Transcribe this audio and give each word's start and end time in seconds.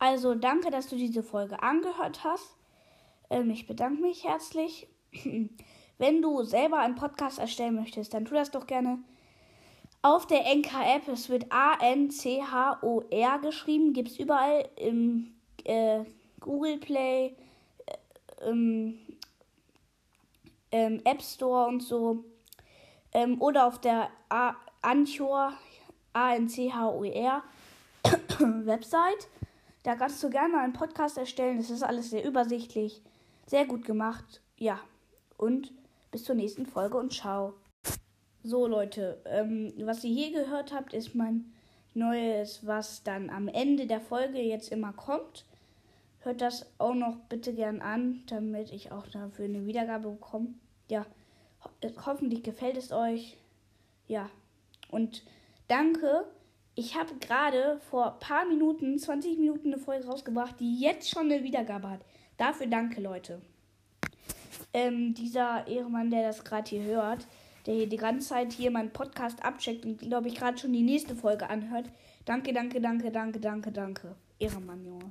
Also 0.00 0.34
danke, 0.34 0.70
dass 0.70 0.88
du 0.88 0.96
diese 0.96 1.22
Folge 1.22 1.62
angehört 1.62 2.24
hast. 2.24 2.56
Ähm, 3.28 3.50
ich 3.50 3.66
bedanke 3.66 4.00
mich 4.00 4.24
herzlich. 4.24 4.88
Wenn 5.98 6.22
du 6.22 6.42
selber 6.42 6.78
einen 6.78 6.94
Podcast 6.94 7.38
erstellen 7.38 7.74
möchtest, 7.74 8.14
dann 8.14 8.24
tu 8.24 8.34
das 8.34 8.50
doch 8.50 8.66
gerne 8.66 8.98
auf 10.00 10.26
der 10.26 10.54
NK-App. 10.54 11.06
Es 11.08 11.28
wird 11.28 11.52
A-N-C-H-O-R 11.52 13.38
geschrieben. 13.40 13.92
Gibt 13.92 14.08
es 14.08 14.18
überall 14.18 14.66
im 14.76 15.34
äh, 15.64 16.00
Google 16.40 16.78
Play, 16.78 17.36
äh, 17.84 18.48
im 18.48 18.98
ähm, 20.72 21.02
App 21.04 21.20
Store 21.20 21.66
und 21.66 21.82
so. 21.82 22.24
Ähm, 23.12 23.38
oder 23.42 23.66
auf 23.66 23.78
der 23.82 24.08
A 24.30 24.54
Anchor, 24.80 25.52
A-N-C-H-O-R 26.14 27.42
Website. 28.38 29.28
Da 29.82 29.96
kannst 29.96 30.22
du 30.22 30.30
gerne 30.30 30.58
einen 30.58 30.72
Podcast 30.72 31.16
erstellen. 31.16 31.58
Es 31.58 31.70
ist 31.70 31.82
alles 31.82 32.10
sehr 32.10 32.24
übersichtlich, 32.24 33.02
sehr 33.46 33.64
gut 33.66 33.84
gemacht. 33.84 34.42
Ja, 34.58 34.80
und 35.36 35.72
bis 36.10 36.24
zur 36.24 36.34
nächsten 36.34 36.66
Folge 36.66 36.98
und 36.98 37.12
ciao. 37.12 37.54
So 38.42 38.66
Leute, 38.66 39.20
ähm, 39.26 39.72
was 39.78 40.04
ihr 40.04 40.14
hier 40.14 40.32
gehört 40.32 40.72
habt, 40.72 40.92
ist 40.92 41.14
mein 41.14 41.52
neues, 41.94 42.66
was 42.66 43.02
dann 43.02 43.30
am 43.30 43.48
Ende 43.48 43.86
der 43.86 44.00
Folge 44.00 44.40
jetzt 44.40 44.70
immer 44.70 44.92
kommt. 44.92 45.44
Hört 46.20 46.40
das 46.40 46.66
auch 46.78 46.94
noch 46.94 47.16
bitte 47.28 47.54
gern 47.54 47.80
an, 47.80 48.22
damit 48.26 48.72
ich 48.72 48.92
auch 48.92 49.06
dafür 49.06 49.46
eine 49.46 49.66
Wiedergabe 49.66 50.10
bekomme. 50.10 50.54
Ja, 50.88 51.06
ho 51.64 51.70
hoffentlich 52.04 52.42
gefällt 52.42 52.76
es 52.76 52.92
euch. 52.92 53.38
Ja, 54.08 54.28
und 54.90 55.22
danke. 55.68 56.26
Ich 56.74 56.96
habe 56.96 57.14
gerade 57.16 57.80
vor 57.90 58.14
ein 58.14 58.18
paar 58.20 58.46
Minuten, 58.46 58.98
20 58.98 59.38
Minuten 59.38 59.72
eine 59.72 59.82
Folge 59.82 60.06
rausgebracht, 60.06 60.58
die 60.60 60.80
jetzt 60.80 61.10
schon 61.10 61.30
eine 61.30 61.42
Wiedergabe 61.42 61.90
hat. 61.90 62.00
Dafür 62.36 62.66
danke, 62.66 63.00
Leute. 63.00 63.40
Ähm, 64.72 65.14
dieser 65.14 65.66
Ehrenmann, 65.66 66.10
der 66.10 66.22
das 66.28 66.44
gerade 66.44 66.70
hier 66.70 66.84
hört, 66.84 67.26
der 67.66 67.74
hier 67.74 67.88
die 67.88 67.96
ganze 67.96 68.28
Zeit 68.28 68.52
hier 68.52 68.70
meinen 68.70 68.92
Podcast 68.92 69.44
abcheckt 69.44 69.84
und 69.84 69.98
glaube 69.98 70.28
ich 70.28 70.36
gerade 70.36 70.58
schon 70.58 70.72
die 70.72 70.82
nächste 70.82 71.14
Folge 71.14 71.50
anhört. 71.50 71.90
Danke, 72.24 72.52
danke, 72.52 72.80
danke, 72.80 73.10
danke, 73.10 73.40
danke, 73.40 73.72
danke. 73.72 74.14
Ehrenmann, 74.38 74.84
Junge. 74.84 75.10